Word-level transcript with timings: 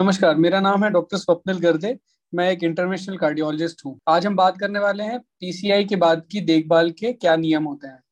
नमस्कार, 0.00 0.34
मेरा 0.36 0.60
नाम 0.60 0.84
है 0.84 0.90
डॉक्टर 0.90 1.16
स्वप्निल 1.16 1.58
गर्दे, 1.58 1.98
मैं 2.34 2.50
एक 2.50 2.64
इंटरनेशनल 2.64 3.16
कार्डियोलॉजिस्ट 3.16 3.80
हूँ। 3.86 3.98
आज 4.08 4.26
हम 4.26 4.36
बात 4.36 4.58
करने 4.58 4.78
वाले 4.78 5.04
हैं 5.04 5.18
पीसीआई 5.20 5.84
के 5.84 5.96
बाद 5.96 6.22
की 6.32 6.40
देखभाल 6.40 6.90
के 6.90 7.12
क्या 7.12 7.36
नियम 7.36 7.64
होते 7.64 7.88
हैं। 7.88 8.02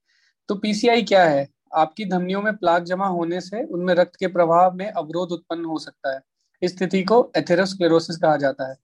तो 0.49 0.55
पीसीआई 0.55 1.03
क्या 1.03 1.25
है? 1.25 1.49
आपकी 1.75 2.05
धमनियों 2.05 2.43
में 2.43 2.57
प्लाक 2.57 2.83
जमा 2.83 3.07
होने 3.07 3.41
से 3.41 3.65
उनमें 3.65 3.95
रक्त 3.95 4.17
के 4.17 4.27
प्रवाह 4.27 4.71
में 4.71 4.91
अवरोध 4.91 5.33
उत्पन्न 5.33 5.65
हो 5.65 5.79
सकता 5.79 6.15
है। 6.15 6.21
इस 6.63 6.77
स्थिति 6.77 7.03
को 7.03 7.33
एथेरोस्क्लेरोसिस 7.37 8.17
कहा 8.17 8.37
जाता 8.37 8.71
है। 8.71 8.77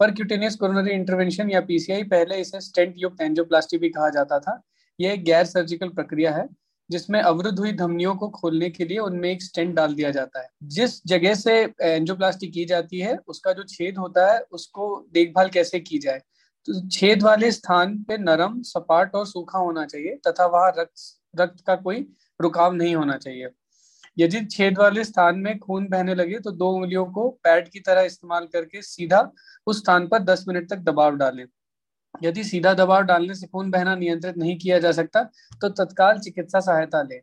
पर 0.00 0.10
क्यूटेनियस 0.10 0.56
कोरोनरी 0.56 0.90
इंटरवेंशन 0.90 1.50
या 1.50 1.60
पीसीआई 1.60 2.02
पहले 2.02 2.36
इसे 2.36 2.60
स्टेंट 2.60 2.94
युक्त 2.96 3.20
एंजियोप्लास्टी 3.20 3.78
भी 3.78 3.88
कहा 3.88 4.08
जाता 4.08 4.38
था। 4.38 4.62
यह 5.00 5.12
एक 5.12 5.24
गैर 5.24 5.44
सर्जिकल 5.44 5.88
प्रक्रिया 5.88 6.34
है। 6.34 6.48
जिसमें 6.90 7.20
अवरुद्ध 7.20 7.58
हुई 7.58 7.72
धमनियों 7.72 8.14
को 8.14 8.28
खोलने 8.28 8.70
के 8.70 8.84
लिए 8.84 8.98
उनमें 8.98 9.30
एक 9.30 9.42
स्टेंट 9.42 9.74
डाल 9.74 9.94
दिया 9.94 10.10
जाता 10.10 10.40
है। 10.40 10.48
जिस 10.62 11.06
जगह 11.06 11.34
से 11.34 11.52
एंजियोप्लास्टी 11.82 12.46
की 12.46 12.64
जाती 12.64 13.00
है, 13.00 13.16
उसका 13.28 13.52
जो 13.52 13.62
छेद 13.62 13.98
होता 13.98 14.32
है, 14.32 14.40
उसको 14.40 15.06
देखभाल 15.12 15.48
कैसे 15.48 15.80
की 15.80 15.98
जाए? 15.98 16.18
तो 16.68 16.88
छेद 16.88 17.22
वाले 17.22 17.52
स्थान 17.52 18.02
पे 18.02 18.18
नरम, 18.18 18.62
सपाट 18.62 19.14
और 19.14 19.26
सूखा 19.26 19.58
होना 19.58 19.86
चाहिए, 19.86 20.16
तथा 20.26 20.46
वहाँ 20.46 20.72
रक्त 20.78 20.92
रक्त 21.40 21.64
का 21.66 21.74
कोई 21.76 22.06
रुकाव 22.40 22.72
नहीं 22.72 22.94
होना 22.96 23.16
चाहिए। 23.16 23.48
यदि 24.18 24.44
छेद 24.44 24.78
वाले 24.78 25.04
स्थान 25.04 25.38
में 25.38 25.58
खून 25.58 25.88
बहने 25.88 26.14
लगे 26.14 26.38
तो 26.38 26.50
दो 26.50 26.70
उंगलियों 26.70 27.04
को 27.06 27.28
पैड 27.44 27.68
की 27.68 27.80
तरह 27.80 28.00
इस्तेमाल 28.00 28.46
करके 28.46 28.82
सीधा 28.82 29.32
उस 29.66 29.78
स्थान 29.78 30.08
पर 30.08 30.18
10 30.18 30.44
मिनट 30.48 30.70
तक 30.70 30.76
दबाव 30.76 31.16
डालें। 31.16 31.44
यदि 32.22 32.44
सीधा 32.44 32.72
दबाव 32.74 33.02
डालने 33.02 33.34
से 33.34 33.46
खून 33.46 33.70
बहना 33.70 33.94
नियंत्रित 33.94 34.36
नहीं 34.36 34.56
किया 34.58 34.78
जा 34.78 34.92
सकता 34.92 35.22
तो 35.60 35.68
तत्काल 35.68 36.18
चिकित्सा 36.18 36.60
सहायता 36.60 37.02
ले। 37.02 37.20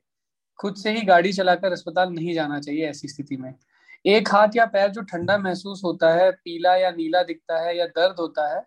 खुद 0.59 0.75
से 0.75 0.91
ही 0.91 1.01
गाड़ी 1.01 1.33
चलाकर 1.33 1.71
अस्पताल 1.71 2.09
नहीं 2.09 2.33
जाना 2.33 2.59
चाहिए 2.59 2.89
ऐसी 2.89 3.07
स्थिति 3.07 3.37
में। 3.37 3.53
एक 4.05 4.29
हाथ 4.29 4.55
या 4.55 4.65
पैर 4.65 4.89
जो 4.89 5.01
ठंडा 5.01 5.37
महसूस 5.37 5.81
होता 5.83 6.13
है, 6.13 6.31
पीला 6.31 6.75
या 6.75 6.91
नीला 6.91 7.23
दिखता 7.23 7.59
है 7.59 7.77
या 7.77 7.85
दर्द 7.87 8.15
होता 8.19 8.47
है, 8.55 8.63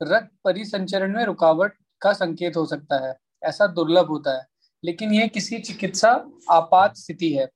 रक्त 0.00 0.30
परिसंचरण 0.44 1.14
में 1.16 1.24
रुकावट 1.24 1.72
का 2.00 2.12
संकेत 2.12 2.56
हो 2.56 2.66
सकता 2.66 3.06
है, 3.06 3.16
ऐसा 3.42 3.66
दुर्लभ 3.66 4.08
होता 4.08 4.36
है। 4.38 4.46
लेकिन 4.84 5.12
यह 5.12 5.26
किसी 5.26 5.58
चिकित्सा 5.58 6.10
आपात 6.50 6.96
स्थिति 6.96 7.32
है 7.32 7.48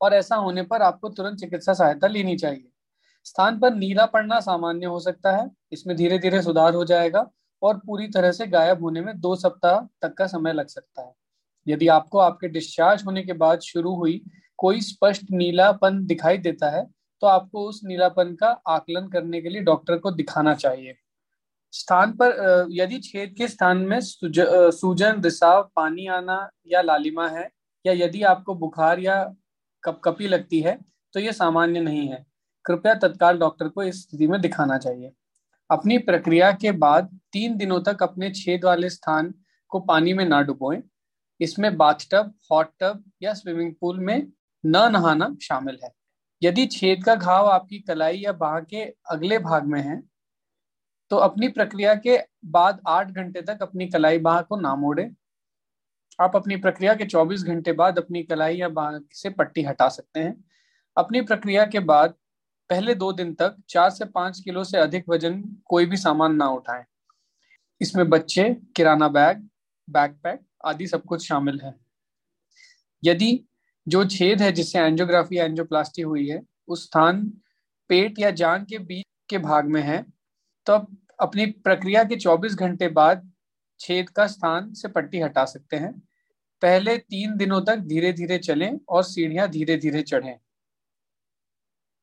और 0.00 0.14
ऐसा 0.14 0.36
होने 0.36 0.62
पर 0.62 0.82
आपको 0.82 1.08
तुरंत 1.08 1.38
चिकित्सा 1.38 1.72
सहायता 1.72 2.06
लेनी 2.06 2.36
चाहिए। 2.36 2.71
स्थान 3.26 3.58
पर 3.58 3.74
नीला 3.74 4.06
पड़ना 4.06 4.38
सामान्य 4.40 4.86
हो 4.86 4.98
सकता 5.00 5.36
है। 5.36 5.50
इसमें 5.72 5.96
धीरे 5.96 6.18
धीरे 6.18 6.42
सुधार 6.42 6.74
हो 6.74 6.84
जाएगा 6.84 7.26
और 7.62 7.76
पूरी 7.78 8.06
तरह 8.08 8.32
से 8.32 8.46
गायब 8.48 8.82
होने 8.82 9.00
में 9.00 9.18
दो 9.20 9.34
सप्ताह 9.36 9.80
तक 10.02 10.14
का 10.14 10.26
समय 10.28 10.52
लग 10.52 10.66
सकता 10.68 11.02
है। 11.02 11.12
यदि 11.66 11.88
आपको 11.90 12.18
आपके 12.18 12.48
डिस्चार्ज 12.48 13.04
होने 13.06 13.22
के 13.22 13.32
बाद 13.34 13.60
शुरू 13.62 13.94
हुई 13.96 14.20
कोई 14.58 14.80
स्पष्ट 14.82 15.30
नीलापन 15.32 16.04
दिखाई 16.06 16.38
देता 16.38 16.70
है 16.70 16.84
तो 17.22 17.26
आपको 17.26 17.64
उस 17.68 17.80
नीलापन 17.84 18.34
का 18.34 18.48
आकलन 18.68 19.08
करने 19.08 19.40
के 19.40 19.48
लिए 19.48 19.62
डॉक्टर 19.62 19.98
को 19.98 20.10
दिखाना 20.12 20.54
चाहिए। 20.54 20.94
स्थान 21.72 22.12
पर 22.12 22.66
यदि 22.70 22.98
छेद 23.00 23.34
के 23.38 23.48
स्थान 23.48 23.78
में 23.80 23.98
सूजन, 24.00 25.20
रिसाव, 25.22 25.62
पानी 25.76 26.06
आना 26.08 26.48
या 26.66 26.82
लालिमा 26.82 27.28
है, 27.28 27.48
या 27.84 27.92
यदि 27.94 28.22
आपको 28.24 28.54
बुखार 28.56 29.00
या 29.00 29.22
कपकपी 29.84 30.28
लगती 30.28 30.60
है 30.60 30.78
तो 31.14 31.20
ये 31.20 31.32
सामान्य 31.32 31.80
नहीं 31.80 32.08
है। 32.08 32.24
कृपया 32.64 32.94
तत्काल 32.96 33.38
डॉक्टर 33.38 33.68
को 33.68 33.82
इस 33.82 34.02
स्थिति 34.02 34.26
में 34.26 34.40
दिखाना 34.40 34.78
चाहिए। 34.78 35.12
अपनी 35.70 35.98
प्रक्रिया 36.00 36.50
के 36.52 36.72
बाद 36.78 37.08
तीन 37.32 37.56
दिनों 37.56 37.80
तक 37.82 38.02
अपने 38.02 38.30
छेद 38.32 38.64
वाले 38.64 38.90
स्थान 38.90 39.32
को 39.72 39.80
पानी 39.82 40.12
में 40.12 40.24
ना 40.24 40.40
डुबोएँ। 40.42 40.82
इसमें 41.40 41.76
बाथटब 41.76 42.32
हॉट 42.52 42.70
टब 42.80 43.02
या 43.22 43.32
स्विमिंग 43.34 43.74
पूल 43.80 44.00
में 44.00 44.16
न 44.64 44.88
नहाना 44.92 45.34
शामिल 45.42 45.78
है। 45.84 45.90
यदि 46.42 46.66
छेद 46.68 47.04
का 47.04 47.14
घाव 47.14 47.48
आपकी 47.48 47.78
कलाई 47.80 48.16
या 48.16 48.32
बाह 48.34 48.58
के 48.62 48.82
अगले 49.10 49.38
भाग 49.40 49.66
में 49.66 49.80
है 49.80 50.02
तो 51.10 51.16
अपनी 51.18 51.48
प्रक्रिया 51.48 51.94
के 51.96 52.18
बाद 52.46 52.80
आठ 52.88 53.10
घंटे 53.10 53.40
तक 53.42 53.62
अपनी 53.62 53.86
कलाई 53.88 54.18
बाह 54.20 54.40
को 54.42 54.56
ना 54.56 54.74
मोड़े। 54.76 55.10
आप 56.18 56.36
अपनी 56.36 56.56
प्रक्रिया 56.56 56.94
के 56.94 57.04
24 57.06 57.42
घंटे 57.44 57.72
बाद 57.72 57.98
अपनी 57.98 58.22
कलाई 58.22 58.56
या 58.56 58.68
बाह 58.70 58.98
से 59.12 59.30
पट्टी 59.30 59.62
हटा 59.62 59.88
सकते 59.88 60.20
हैं। 60.20 60.34
अपनी 60.96 61.20
प्रक्रिया 61.22 61.64
के 61.66 61.80
बाद 61.82 62.14
पहले 62.72 62.94
दो 62.94 63.12
दिन 63.12 63.32
तक 63.34 63.56
चार 63.68 63.90
से 63.90 64.04
पाँच 64.04 64.38
किलो 64.40 64.62
से 64.64 64.78
अधिक 64.78 65.08
वज़न 65.08 65.32
कोई 65.64 65.86
भी 65.86 65.96
सामान 65.96 66.34
ना 66.34 66.46
उठाएँ। 66.48 66.84
इसमें 67.80 68.08
बच्चे, 68.10 68.44
किराना 68.76 69.08
बैग 69.08 69.48
बैकपैक 69.88 70.40
आदि 70.64 70.86
सब 70.86 71.02
कुछ 71.04 71.26
शामिल 71.28 71.58
है। 71.60 71.74
यदि 73.02 73.28
जो 73.86 74.04
छेद 74.04 74.42
है, 74.42 74.50
जिससे 74.52 74.78
एंजियोग्राफी 74.78 75.38
या 75.38 75.44
एंजियोप्लास्टी 75.44 76.02
हुई 76.02 76.26
है, 76.28 76.40
उस 76.68 76.84
स्थान, 76.84 77.20
पेट 77.90 78.18
या 78.18 78.30
जान 78.30 78.64
के 78.64 78.78
बीच 78.78 79.04
के 79.30 79.38
भाग 79.38 79.68
में 79.68 79.80
है 79.82 80.04
तो 80.66 80.74
अपनी 81.20 81.46
प्रक्रिया 81.46 82.04
के 82.04 82.16
24 82.16 82.54
घंटे 82.54 82.88
बाद 82.90 83.30
छेद 83.80 84.08
का 84.10 84.26
स्थान 84.26 84.72
से 84.72 84.88
पट्टी 84.88 85.20
हटा 85.20 85.44
सकते 85.44 85.76
हैं। 85.76 85.92
पहले 86.62 86.96
तीन 86.98 87.36
दिनों 87.36 87.60
तक 87.60 87.76
धीरे 87.86 88.12
धीरे 88.12 88.38
चलें 88.38 88.78
और 88.88 89.02
सीढ़ियाँ 89.04 89.48
धीरे 89.48 89.76
धीरे 89.76 90.02
चढ़ें। 90.02 90.36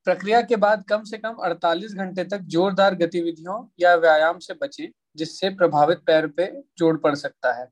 प्रक्रिया 0.06 0.42
के 0.42 0.56
बाद 0.56 0.84
कम 0.90 1.04
से 1.04 1.18
कम 1.18 1.36
48 1.44 1.94
घंटे 1.94 2.24
तक 2.24 2.38
जोरदार 2.38 2.96
गतिविधियों 2.96 3.68
या 3.80 3.96
व्यायाम 3.96 4.40
से 4.40 4.54
बचें, 4.54 4.88
जिससे 5.16 5.50
प्रभावित 5.50 5.98
पैर 5.98 6.28
पे 6.28 6.46
जोड़ 6.78 6.98
पड़ 6.98 7.16
सकता 7.16 7.54
है। 7.54 7.68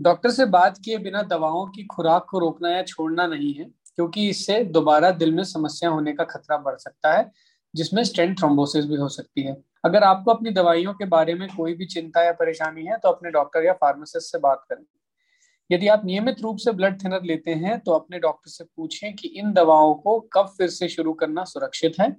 डॉक्टर 0.00 0.30
से 0.30 0.44
बात 0.46 0.78
किए 0.84 0.98
बिना 0.98 1.22
दवाओं 1.22 1.66
की 1.66 1.84
खुराक 1.84 2.26
को 2.30 2.38
रोकना 2.38 2.70
या 2.70 2.82
छोड़ना 2.82 3.26
नहीं 3.26 3.54
है, 3.54 3.64
क्योंकि 3.64 4.28
इससे 4.30 4.64
दोबारा 4.64 5.10
दिल 5.10 5.34
में 5.34 5.44
समस्या 5.44 5.90
होने 5.90 6.12
का 6.12 6.24
खतरा 6.24 6.56
बढ़ 6.56 6.76
सकता 6.76 7.12
है, 7.12 7.30
जिसमें 7.74 8.04
स्टेंट 8.04 8.38
थ्रोम्बोसिस 8.38 8.84
भी 8.84 8.96
हो 8.96 9.08
सकती 9.08 9.42
है। 9.42 9.56
अगर 9.84 10.02
आपको 10.02 10.30
अपनी 10.30 10.50
दवाइयों 10.50 10.94
के 10.94 11.04
बारे 11.04 11.34
में 11.34 11.48
कोई 11.56 11.74
भी 11.74 11.86
चिंता 11.86 12.24
या 12.24 12.32
परेशानी 12.32 12.86
है 12.86 12.96
तो 12.98 13.08
अपने 13.08 13.30
डॉक्टर 13.30 13.64
या 13.64 13.72
फार्मासिस्ट 13.72 14.32
से 14.32 14.38
बात 14.38 14.64
करें। 14.68 14.84
यदि 15.72 15.88
आप 15.88 16.04
नियमित 16.04 16.40
रूप 16.40 16.56
से 16.56 16.72
ब्लड 16.72 17.02
थिनर 17.04 17.22
लेते 17.22 17.50
हैं 17.54 17.78
तो 17.80 17.92
अपने 17.92 18.18
डॉक्टर 18.18 18.50
से 18.50 18.64
पूछें 18.66 19.14
कि 19.16 19.28
इन 19.28 19.52
दवाओं 19.52 19.94
को 19.94 20.18
कब 20.32 20.46
फिर 20.58 20.68
से 20.68 20.88
शुरू 20.88 21.12
करना 21.12 21.44
सुरक्षित 21.44 21.94
है 22.00 22.16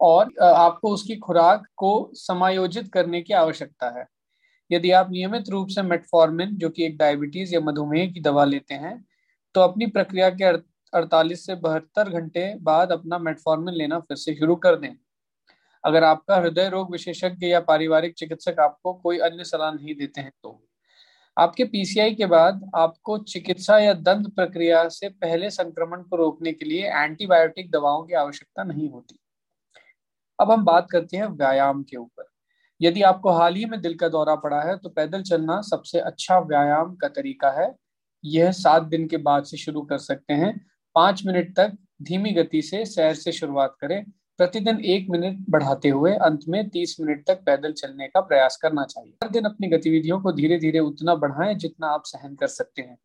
और 0.00 0.30
आपको 0.44 0.90
उसकी 0.90 1.16
खुराक 1.16 1.66
को 1.76 2.10
समायोजित 2.14 2.92
करने 2.92 3.20
की 3.22 3.34
आवश्यकता 3.34 3.90
है। 3.98 4.06
यदि 4.70 4.90
आप 4.90 5.10
नियमित 5.10 5.48
रूप 5.48 5.68
से 5.68 5.82
मेटफॉर्मिन 5.82 6.56
जो 6.56 6.70
कि 6.70 6.84
एक 6.86 6.96
डायबिटीज़ 6.98 7.54
या 7.54 7.60
मधुमेह 7.60 8.10
की 8.12 8.20
दवा 8.20 8.44
लेते 8.44 8.74
हैं 8.76 8.96
तो 9.54 9.60
अपनी 9.60 9.86
प्रक्रिया 9.86 10.30
के 10.30 10.52
48 10.92 11.46
से 11.46 11.54
बहत्तर 11.54 12.10
घंटे 12.10 12.54
बाद 12.62 12.92
अपना 12.92 13.18
मेटफॉर्मिन 13.20 13.74
लेना 13.74 13.98
फिर 14.00 14.16
से 14.16 14.34
शुरू 14.34 14.56
कर 14.56 14.76
दें। 14.76 14.94
अगर 15.84 16.04
आपका 16.04 16.36
हृदय 16.36 16.68
रोग 16.68 16.92
विशेषज्ञ 16.92 17.46
या 17.46 17.60
पारिवारिक 17.62 18.14
चिकित्सक 18.14 18.60
आपको 18.60 18.92
कोई 18.94 19.18
अन्य 19.20 19.44
सलाह 19.44 19.72
नहीं 19.72 19.94
देते 19.94 20.20
हैं 20.20 20.32
तो। 20.42 20.60
आपके 21.36 21.64
पीसीआई 21.64 22.14
के 22.14 22.26
बाद 22.26 22.70
आपको 22.74 23.16
चिकित्सा 23.18 23.78
या 23.78 23.92
दंत 23.94 24.26
प्रक्रिया 24.36 24.88
से 24.88 25.08
पहले 25.08 25.50
संक्रमण 25.50 26.02
को 26.02 26.16
रोकने 26.16 26.52
के 26.52 26.64
लिए 26.64 26.90
एंटीबायोटिक 26.94 27.70
दवाओं 27.70 28.02
की 28.02 28.14
आवश्यकता 28.14 28.64
नहीं 28.64 28.88
होती। 28.90 29.18
अब 30.38 30.50
हम 30.50 30.64
बात 30.64 30.86
करते 30.90 31.16
हैं 31.16 31.26
व्यायाम 31.28 31.82
के 31.82 31.96
ऊपर। 31.96 32.24
यदि 32.80 33.02
आपको 33.02 33.30
हाल 33.30 33.54
ही 33.54 33.64
में 33.64 33.80
दिल 33.80 33.94
का 33.94 34.08
दौरा 34.08 34.34
पड़ा 34.36 34.60
है 34.62 34.76
तो 34.78 34.88
पैदल 34.88 35.22
चलना 35.22 35.60
सबसे 35.62 36.00
अच्छा 36.00 36.38
व्यायाम 36.40 36.94
का 36.96 37.08
तरीका 37.08 37.50
है। 37.60 37.74
यह 38.24 38.50
सात 38.52 38.82
दिन 38.82 39.06
के 39.08 39.16
बाद 39.18 39.44
से 39.44 39.56
शुरू 39.56 39.82
कर 39.82 39.98
सकते 39.98 40.34
हैं। 40.34 40.54
पाँच 40.96 41.22
मिनट 41.26 41.54
तक 41.56 41.76
धीमी 42.02 42.30
गति 42.32 42.62
से 42.62 42.84
सैर 42.86 43.14
से 43.14 43.32
शुरुआत 43.32 43.76
करें। 43.80 44.04
प्रतिदिन 44.38 44.80
एक 44.80 45.06
मिनट 45.10 45.44
बढ़ाते 45.50 45.88
हुए 45.88 46.12
अंत 46.12 46.40
में 46.48 46.68
तीस 46.68 46.96
मिनट 47.00 47.26
तक 47.26 47.42
पैदल 47.46 47.72
चलने 47.72 48.08
का 48.08 48.20
प्रयास 48.20 48.56
करना 48.56 48.84
चाहिए। 48.84 49.12
हर 49.24 49.30
दिन 49.30 49.44
अपनी 49.44 49.68
गतिविधियों 49.68 50.20
को 50.20 50.32
धीरे 50.32 50.58
धीरे 50.58 50.78
उतना 50.78 51.14
बढ़ाएँ 51.14 51.54
जितना 51.54 51.86
आप 51.86 52.02
सहन 52.04 52.34
कर 52.34 52.46
सकते 52.46 52.82
हैं। 52.82 52.98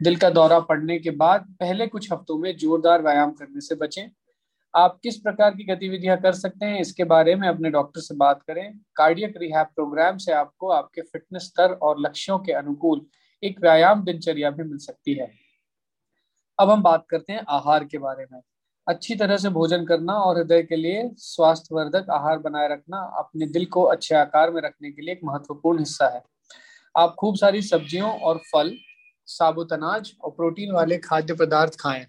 दिल 0.00 0.16
का 0.16 0.30
दौरा 0.30 0.60
पड़ने 0.60 0.98
के 0.98 1.10
बाद 1.10 1.46
पहले 1.60 1.86
कुछ 1.86 2.12
हफ्तों 2.12 2.38
में 2.38 2.56
जोरदार 2.56 3.02
व्यायाम 3.02 3.30
करने 3.30 3.60
से 3.60 3.74
बचें। 3.74 4.08
आप 4.74 4.98
किस 5.02 5.16
प्रकार 5.16 5.50
की 5.50 5.64
गतिविधियाँ 5.64 6.16
कर 6.16 6.32
सकते 6.32 6.66
हैं, 6.66 6.80
इसके 6.80 7.04
बारे 7.04 7.34
में 7.34 7.48
अपने 7.48 7.70
डॉक्टर 7.70 8.00
से 8.00 8.14
बात 8.14 8.42
करें। 8.42 8.78
कार्डियक 8.96 9.34
रिहैब 9.36 9.66
प्रोग्राम 9.66 10.16
से 10.16 10.32
आपको 10.32 10.68
आपके 10.68 11.02
फिटनेस 11.02 11.42
स्तर 11.42 11.72
और 11.72 12.00
लक्ष्यों 12.00 12.38
के 12.38 12.52
अनुकूल 12.52 13.06
एक 13.42 13.60
व्यायाम 13.60 14.02
दिनचर्या 14.04 14.50
भी 14.50 14.62
मिल 14.62 14.78
सकती 14.78 15.14
है। 15.14 15.30
अब 16.58 16.70
हम 16.70 16.82
बात 16.82 17.06
करते 17.10 17.32
हैं 17.32 17.44
आहार 17.48 17.84
के 17.84 17.98
बारे 17.98 18.26
में। 18.32 18.40
अच्छी 18.88 19.14
तरह 19.14 19.36
से 19.36 19.48
भोजन 19.48 19.84
करना 19.84 20.12
और 20.12 20.36
हृदय 20.38 20.62
के 20.62 20.76
लिए 20.76 21.10
स्वास्थ्यवर्धक 21.18 22.06
आहार 22.10 22.38
बनाए 22.38 22.68
रखना 22.68 22.98
अपने 23.18 23.46
दिल 23.46 23.64
को 23.64 23.82
अच्छे 23.82 24.14
आकार 24.14 24.50
में 24.50 24.62
रखने 24.62 24.90
के 24.90 25.02
लिए 25.02 25.12
एक 25.12 25.20
महत्वपूर्ण 25.24 25.78
हिस्सा 25.78 26.08
है। 26.08 26.22
आप 26.98 27.14
खूब 27.18 27.36
सारी 27.36 27.62
सब्जियों 27.62 28.10
और 28.10 28.38
फल, 28.52 28.74
साबुत 29.26 29.72
अनाज 29.72 30.12
और 30.20 30.30
प्रोटीन 30.30 30.72
वाले 30.72 30.98
खाद्य 30.98 31.34
पदार्थ 31.34 31.72
खाएँ। 31.80 32.06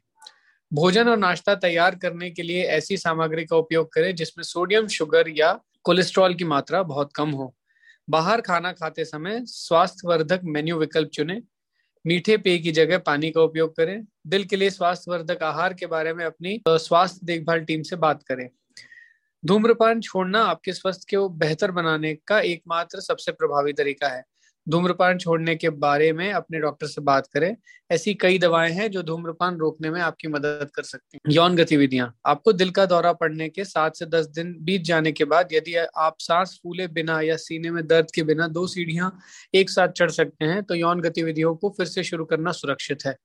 भोजन 0.73 1.09
और 1.09 1.17
नाश्ता 1.17 1.55
तैयार 1.55 1.95
करने 1.95 2.29
के 2.31 2.43
लिए 2.43 2.63
ऐसी 2.63 2.97
सामग्री 2.97 3.45
का 3.45 3.57
उपयोग 3.57 3.93
करें 3.93 4.15
जिसमें 4.15 4.43
सोडियम, 4.43 4.87
शुगर 4.87 5.29
या 5.29 5.59
कोलेस्ट्रॉल 5.83 6.33
की 6.33 6.43
मात्रा 6.43 6.83
बहुत 6.83 7.13
कम 7.13 7.29
हो। 7.29 7.53
बाहर 8.09 8.41
खाना 8.41 8.71
खाते 8.71 9.05
समय 9.05 9.41
स्वास्थ्यवर्धक 9.45 10.41
मेन्यू 10.43 10.77
विकल्प 10.77 11.09
चुनें। 11.09 11.41
मीठे 12.07 12.37
पेय 12.37 12.57
की 12.57 12.71
जगह 12.71 12.97
पानी 12.97 13.31
का 13.31 13.41
उपयोग 13.41 13.75
करें। 13.75 14.05
दिल 14.27 14.43
के 14.43 14.55
लिए 14.55 14.69
स्वास्थ्यवर्धक 14.69 15.43
आहार 15.43 15.73
के 15.73 15.85
बारे 15.85 16.13
में 16.13 16.25
अपनी 16.25 16.61
स्वास्थ्य 16.67 17.19
देखभाल 17.23 17.59
टीम 17.59 17.81
से 17.81 17.95
बात 17.95 18.23
करें। 18.23 18.49
धूम्रपान 19.45 20.01
छोड़ना 20.01 20.43
आपके 20.43 20.73
स्वास्थ्य 20.73 21.17
को 21.17 21.29
बेहतर 21.29 21.71
बनाने 21.71 22.13
का 22.27 22.39
एकमात्र 22.39 22.99
सबसे 22.99 23.31
प्रभावी 23.31 23.73
तरीका 23.73 24.07
है। 24.07 24.23
धूम्रपान 24.67 25.17
छोड़ने 25.17 25.55
के 25.55 25.69
बारे 25.69 26.11
में 26.13 26.31
अपने 26.33 26.59
डॉक्टर 26.59 26.87
से 26.87 27.01
बात 27.01 27.27
करें। 27.27 27.55
ऐसी 27.89 28.13
कई 28.13 28.37
दवाएँ 28.39 28.71
हैं 28.73 28.89
जो 28.91 29.03
धूम्रपान 29.03 29.57
रोकने 29.57 29.89
में 29.89 29.99
आपकी 30.01 30.27
मदद 30.27 30.69
कर 30.75 30.83
सकती 30.83 31.17
हैं। 31.17 31.33
यौन 31.33 31.55
गतिविधियाँ। 31.55 32.13
आपको 32.25 32.53
दिल 32.53 32.69
का 32.69 32.85
दौरा 32.85 33.13
पड़ने 33.13 33.49
के 33.49 33.65
सात 33.65 33.95
से 33.95 34.05
दस 34.05 34.25
दिन 34.25 34.55
बीत 34.61 34.81
जाने 34.81 35.11
के 35.11 35.25
बाद 35.25 35.53
यदि 35.53 35.75
आप 35.75 36.15
सांस 36.19 36.59
फूले 36.63 36.87
बिना 36.87 37.19
या 37.21 37.35
सीने 37.37 37.71
में 37.71 37.85
दर्द 37.87 38.07
के 38.15 38.23
बिना 38.23 38.47
दो 38.47 38.65
सीढ़ियाँ 38.67 39.11
एक 39.53 39.69
साथ 39.69 39.87
चढ़ 39.87 40.11
सकते 40.11 40.45
हैं 40.45 40.63
तो 40.63 40.75
यौन 40.75 41.01
गतिविधियों 41.01 41.55
को 41.55 41.69
फिर 41.69 41.85
से 41.85 42.03
शुरू 42.03 42.25
करना 42.25 42.51
सुरक्षित 42.51 43.05
है। 43.05 43.15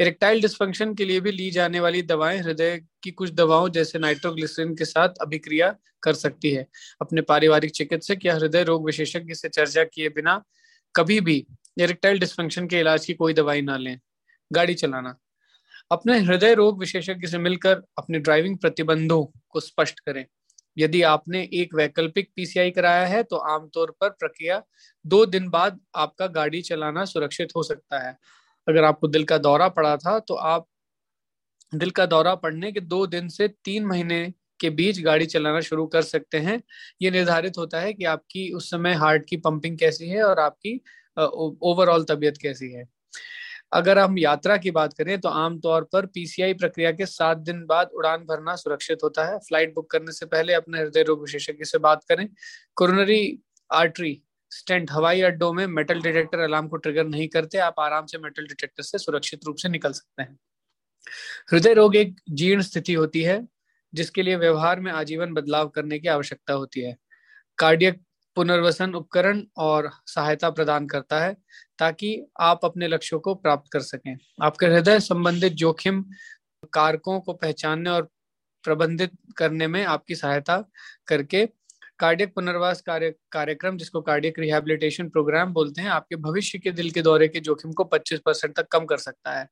इरेक्टाइल 0.00 0.40
डिस्फंक्शन 0.40 0.94
के 0.94 1.04
लिए 1.04 1.20
भी 1.20 1.32
ली 1.32 1.50
जाने 1.50 1.80
वाली 1.80 2.02
दवाएँ 2.02 2.38
हृदय 2.38 2.80
की 3.02 3.10
कुछ 3.10 3.30
दवाओं 3.30 3.68
जैसे 3.68 3.98
नाइट्रोग्लिसरीन 3.98 4.74
के 4.74 4.84
साथ 4.84 5.08
अभिक्रिया 5.20 5.74
कर 6.02 6.12
सकती 6.12 6.50
है। 6.50 6.66
अपने 7.00 7.22
पारिवारिक 7.22 7.70
चिकित्सक 7.70 8.18
या 8.24 8.34
हृदय 8.34 8.62
रोग 8.62 8.86
विशेषज्ञ 8.86 9.34
से 9.34 9.48
चर्चा 9.48 9.84
किए 9.84 10.08
बिना 10.08 10.42
कभी 10.94 11.20
भी 11.20 11.46
इरेक्टाइल 11.78 12.18
डिस्फंक्शन 12.18 12.66
के 12.66 12.80
इलाज 12.80 13.06
की 13.06 13.14
कोई 13.14 13.34
दवाई 13.34 13.62
ना 13.62 13.76
लें। 13.76 14.00
गाड़ी 14.52 14.74
चलाना। 14.74 15.16
अपने 15.92 16.18
हृदय 16.18 16.54
रोग 16.54 16.80
विशेषज्ञ 16.80 17.26
से 17.26 17.38
मिलकर 17.38 17.82
अपने 17.98 18.18
ड्राइविंग 18.18 18.58
प्रतिबंधों 18.58 19.24
को 19.48 19.60
स्पष्ट 19.60 20.00
करें। 20.00 20.26
यदि 20.78 21.02
आपने 21.02 21.48
एक 21.52 21.74
वैकल्पिक 21.74 22.30
पीसीआई 22.36 22.70
कराया 22.70 23.06
है 23.06 23.22
तो 23.22 23.36
आमतौर 23.36 23.96
पर 24.00 24.08
प्रक्रिया 24.08 24.62
दो 25.06 25.26
दिन 25.26 25.48
बाद 25.48 25.80
आपका 25.94 26.26
गाड़ी 26.26 26.62
चलाना 26.62 27.04
सुरक्षित 27.04 27.48
हो 27.56 27.62
सकता 27.62 28.08
है। 28.08 28.18
अगर 28.66 28.84
आपको 28.84 29.08
दिल 29.08 29.24
का 29.24 29.38
दौरा 29.40 29.68
पड़ा 29.70 29.96
था 29.96 30.18
तो 30.18 30.34
आप 30.34 30.66
दिल 31.72 31.90
का 31.90 32.06
दौरा 32.06 32.34
पड़ने 32.36 32.72
के 32.72 32.80
दो 32.80 33.06
दिन 33.06 33.28
से 33.28 33.48
तीन 33.64 33.86
महीने 33.86 34.32
के 34.60 34.70
बीच 34.70 35.00
गाड़ी 35.02 35.26
चलाना 35.26 35.60
शुरू 35.60 35.86
कर 35.86 36.02
सकते 36.02 36.38
हैं। 36.38 36.62
ये 37.02 37.10
निर्धारित 37.10 37.58
होता 37.58 37.80
है 37.80 37.92
कि 37.92 38.04
आपकी 38.06 38.50
उस 38.52 38.70
समय 38.70 38.94
हार्ट 38.94 39.24
की 39.28 39.36
पंपिंग 39.38 39.78
कैसी 39.78 40.08
है 40.08 40.22
और 40.22 40.38
आपकी 40.40 40.80
ओवरऑल 41.16 42.04
तबीयत 42.04 42.36
कैसी 42.42 42.70
है। 42.72 42.84
अगर 43.72 43.98
हम 43.98 44.18
यात्रा 44.18 44.56
की 44.56 44.70
बात 44.70 44.92
करें 44.92 45.18
तो 45.20 45.28
आमतौर 45.28 45.84
पर 45.92 46.06
पीसीआई 46.06 46.54
प्रक्रिया 46.54 46.92
के 46.92 47.06
सात 47.06 47.38
दिन 47.38 47.64
बाद 47.66 47.90
उड़ान 47.94 48.24
भरना 48.24 48.54
सुरक्षित 48.56 48.98
होता 49.04 49.24
है। 49.24 49.38
फ़्लाइट 49.38 49.74
बुक 49.74 49.90
करने 49.90 50.12
से 50.12 50.26
पहले 50.26 50.54
अपने 50.54 50.80
हृदय 50.80 51.02
रोग 51.02 51.20
विशेषज्ञ 51.20 51.64
से 51.64 51.78
बात 51.80 52.04
करें। 52.08 52.28
कोरोनरी 52.76 53.38
आर्टरी 53.70 54.20
स्टेंट 54.58 54.90
हवाई 54.90 55.20
अड्डों 55.20 55.52
में 55.52 55.66
मेटल 55.66 56.00
डिटेक्टर 56.00 56.38
अलार्म 56.38 56.68
को 56.68 56.76
ट्रिगर 56.76 57.04
नहीं 57.04 57.28
करते, 57.28 57.58
आप 57.58 57.74
आराम 57.78 58.06
से 58.06 58.18
मेटल 58.18 58.46
डिटेक्टर 58.46 58.82
से 58.82 58.98
सुरक्षित 58.98 59.44
रूप 59.46 59.56
से 59.56 59.68
निकल 59.68 59.92
सकते 59.92 60.22
हैं। 60.22 60.38
हृदय 61.52 61.74
रोग 61.74 61.96
एक 61.96 62.20
जीर्ण 62.30 62.62
स्थिति 62.62 62.92
होती 62.92 63.22
है, 63.22 63.48
जिसके 63.94 64.22
लिए 64.22 64.36
व्यवहार 64.36 64.80
में 64.80 64.92
आजीवन 64.92 65.32
बदलाव 65.32 65.68
करने 65.68 65.98
की 65.98 66.08
आवश्यकता 66.08 66.54
होती 66.54 66.80
है। 66.80 66.96
कार्डियक 67.58 68.00
पुनर्वसन 68.36 68.94
उपकरण 68.94 69.42
और 69.56 69.90
सहायता 70.06 70.50
प्रदान 70.50 70.86
करता 70.86 71.20
है, 71.20 71.36
ताकि 71.78 72.26
आप 72.40 72.64
अपने 72.64 72.88
लक्ष्यों 72.88 73.20
को 73.20 73.34
प्राप्त 73.34 73.72
कर 73.72 73.80
सकें। 73.80 74.16
आपके 74.42 74.66
हृदय 74.66 75.00
संबंधित 75.00 75.52
जोखिम 75.52 76.04
कारकों 76.72 77.20
को 77.20 77.32
पहचानने 77.32 77.90
और 77.90 78.08
प्रबंधित 78.64 79.10
करने 79.36 79.66
में 79.66 79.84
आपकी 79.84 80.14
सहायता 80.14 80.64
करके 81.08 81.48
कार्डियक 81.98 82.34
पुनर्वास 82.34 82.80
कार्य, 82.80 83.14
कार्यक्रम 83.32 83.76
जिसको 83.76 84.00
कार्डियक 84.00 84.38
रिहेबिलिटेशन 84.38 85.08
प्रोग्राम 85.08 85.52
बोलते 85.52 85.82
हैं, 85.82 85.88
आपके 85.88 86.16
भविष्य 86.16 86.58
के 86.58 86.70
दिल 86.70 86.90
के 86.90 87.02
दौरे 87.02 87.28
के 87.28 87.40
जोखिम 87.40 87.72
को 87.72 87.84
25 87.84 88.20
परसेंट 88.20 88.56
तक 88.56 88.68
कम 88.68 88.84
कर 88.84 88.96
सकता 88.96 89.38
है। 89.40 89.48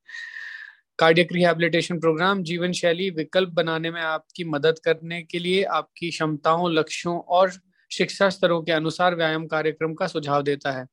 कार्डियक 0.99 1.33
रिहेबिलिटेशन 1.33 2.01
प्रोग्राम 2.01 2.43
जीवन 2.43 2.73
शैली, 2.73 3.11
विकल्प 3.11 3.49
बनाने 3.49 3.91
में 3.91 4.01
आपकी 4.01 4.45
मदद 4.45 4.79
करने 4.85 5.23
के 5.23 5.39
लिए 5.39 5.63
आपकी 5.63 6.11
क्षमताओं, 6.11 6.73
लक्ष्यों 6.73 7.19
और 7.19 7.53
शिक्षा 7.91 8.29
स्तरों 8.29 8.63
के 8.63 8.73
अनुसार 8.73 9.15
व्यायाम 9.15 9.47
कार्यक्रम 9.47 9.95
का 9.95 10.07
सुझाव 10.07 10.43
देता 10.43 10.71
है। 10.71 10.87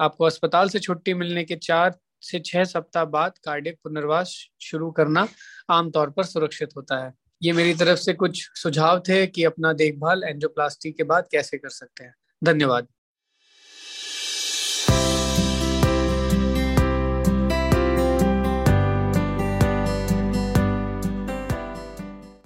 आपको 0.00 0.24
अस्पताल 0.24 0.68
से 0.68 0.78
छुट्टी 0.78 1.14
मिलने 1.14 1.44
के 1.44 1.56
चार 1.56 1.98
से 2.22 2.40
छह 2.40 2.64
सप्ताह 2.64 3.04
बाद 3.04 3.32
कार्डियक 3.44 3.78
पुनर्वास 3.84 4.48
शुरू 4.60 4.90
करना 4.90 5.28
आमतौर 5.70 6.10
पर 6.10 6.24
सुरक्षित 6.24 6.70
होता 6.76 7.04
है। 7.04 7.19
ये 7.42 7.52
मेरी 7.52 7.74
तरफ़ 7.74 7.98
से 7.98 8.12
कुछ 8.12 8.42
सुझाव 8.54 9.00
थे 9.00 9.26
कि 9.26 9.44
अपना 9.44 9.72
देखभाल 9.72 10.22
एंजियोप्लास्टी 10.24 10.92
के 10.92 11.02
बाद 11.04 11.28
कैसे 11.32 11.58
कर 11.58 11.68
सकते 11.68 12.04
हैं। 12.04 12.14
धन्यवाद। 12.42 12.86